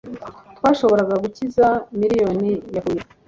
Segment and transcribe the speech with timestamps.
[0.57, 1.67] twashobora gukiza
[1.99, 3.01] miliyoni yapfuye